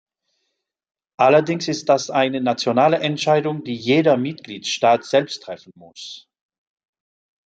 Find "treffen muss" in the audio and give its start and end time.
5.43-6.27